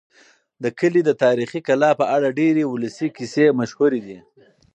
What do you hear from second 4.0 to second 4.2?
دي.